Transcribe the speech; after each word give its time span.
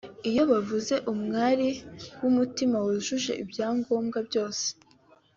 Iyo 0.29 0.43
bavuze 0.51 0.93
umwali 1.13 1.69
w’umutima 2.21 2.77
wujuje 2.85 3.31
ibyangombwa 3.43 4.17
byose 4.27 4.65